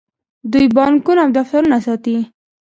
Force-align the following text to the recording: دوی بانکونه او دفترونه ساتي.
دوی 0.51 0.65
بانکونه 0.77 1.19
او 1.23 1.29
دفترونه 1.37 1.77
ساتي. 1.85 2.17